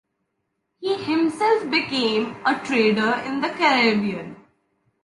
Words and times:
He 0.79 0.95
himself 0.95 1.69
became 1.69 2.35
a 2.43 2.55
trader 2.65 3.21
in 3.23 3.41
the 3.41 3.49
Caribbean. 3.49 4.35